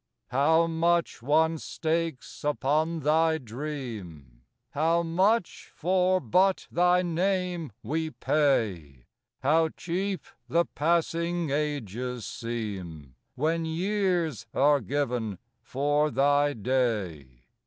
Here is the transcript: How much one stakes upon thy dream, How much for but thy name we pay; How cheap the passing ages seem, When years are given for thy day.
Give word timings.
How 0.29 0.65
much 0.65 1.21
one 1.21 1.59
stakes 1.59 2.43
upon 2.43 3.01
thy 3.01 3.37
dream, 3.37 4.41
How 4.71 5.03
much 5.03 5.71
for 5.75 6.19
but 6.19 6.65
thy 6.71 7.03
name 7.03 7.71
we 7.83 8.09
pay; 8.09 9.05
How 9.43 9.69
cheap 9.69 10.25
the 10.49 10.65
passing 10.65 11.51
ages 11.51 12.25
seem, 12.25 13.13
When 13.35 13.63
years 13.63 14.47
are 14.55 14.81
given 14.81 15.37
for 15.61 16.09
thy 16.09 16.53
day. 16.53 17.43